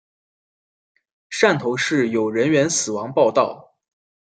[1.29, 3.75] 汕头市有人员死亡报导。